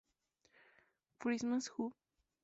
Christmas 1.19 1.67
Who? 1.77 1.93